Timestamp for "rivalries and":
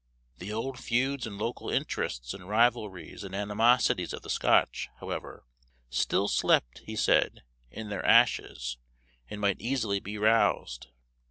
2.49-3.35